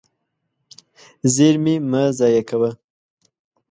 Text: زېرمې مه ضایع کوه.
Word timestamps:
زېرمې 1.33 1.75
مه 1.89 2.03
ضایع 2.19 2.43
کوه. 2.49 2.69